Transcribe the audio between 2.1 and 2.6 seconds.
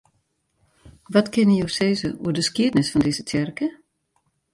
oer de